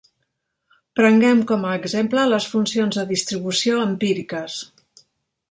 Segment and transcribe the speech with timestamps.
[0.99, 4.59] Prenguem com a exemple les funcions de distribució empíriques.